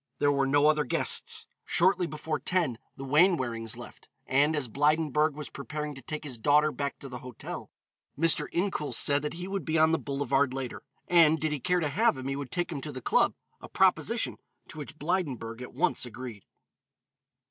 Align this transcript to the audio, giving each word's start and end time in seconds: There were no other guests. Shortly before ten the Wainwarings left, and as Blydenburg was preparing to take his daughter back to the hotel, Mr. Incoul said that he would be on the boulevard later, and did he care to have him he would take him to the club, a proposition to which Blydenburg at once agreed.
There 0.17 0.31
were 0.31 0.47
no 0.47 0.65
other 0.65 0.83
guests. 0.83 1.45
Shortly 1.63 2.07
before 2.07 2.39
ten 2.39 2.79
the 2.97 3.03
Wainwarings 3.05 3.77
left, 3.77 4.07
and 4.25 4.55
as 4.55 4.67
Blydenburg 4.67 5.35
was 5.35 5.51
preparing 5.51 5.93
to 5.93 6.01
take 6.01 6.23
his 6.23 6.39
daughter 6.39 6.71
back 6.71 6.97
to 7.01 7.07
the 7.07 7.19
hotel, 7.19 7.69
Mr. 8.17 8.47
Incoul 8.51 8.95
said 8.95 9.21
that 9.21 9.35
he 9.35 9.47
would 9.47 9.63
be 9.63 9.77
on 9.77 9.91
the 9.91 9.99
boulevard 9.99 10.55
later, 10.55 10.81
and 11.07 11.39
did 11.39 11.51
he 11.51 11.59
care 11.59 11.81
to 11.81 11.87
have 11.89 12.17
him 12.17 12.27
he 12.29 12.35
would 12.35 12.49
take 12.49 12.71
him 12.71 12.81
to 12.81 12.91
the 12.91 12.99
club, 12.99 13.35
a 13.61 13.69
proposition 13.69 14.39
to 14.69 14.79
which 14.79 14.97
Blydenburg 14.97 15.61
at 15.61 15.71
once 15.75 16.03
agreed. 16.03 16.45